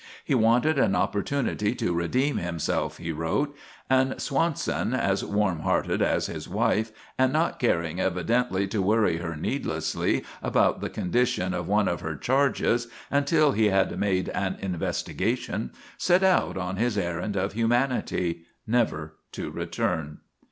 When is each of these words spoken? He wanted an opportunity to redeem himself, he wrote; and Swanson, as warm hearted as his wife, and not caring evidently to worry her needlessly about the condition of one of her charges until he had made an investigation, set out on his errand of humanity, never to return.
He 0.25 0.33
wanted 0.33 0.79
an 0.79 0.95
opportunity 0.95 1.75
to 1.75 1.93
redeem 1.93 2.37
himself, 2.37 2.97
he 2.97 3.11
wrote; 3.11 3.55
and 3.87 4.19
Swanson, 4.19 4.95
as 4.95 5.23
warm 5.23 5.59
hearted 5.59 6.01
as 6.01 6.25
his 6.25 6.49
wife, 6.49 6.91
and 7.19 7.31
not 7.31 7.59
caring 7.59 7.99
evidently 7.99 8.65
to 8.69 8.81
worry 8.81 9.17
her 9.17 9.35
needlessly 9.35 10.23
about 10.41 10.81
the 10.81 10.89
condition 10.89 11.53
of 11.53 11.67
one 11.67 11.87
of 11.87 12.01
her 12.01 12.15
charges 12.15 12.87
until 13.11 13.51
he 13.51 13.67
had 13.67 13.99
made 13.99 14.29
an 14.29 14.57
investigation, 14.59 15.71
set 15.99 16.23
out 16.23 16.57
on 16.57 16.77
his 16.77 16.97
errand 16.97 17.35
of 17.35 17.53
humanity, 17.53 18.45
never 18.65 19.17
to 19.33 19.51
return. 19.51 20.17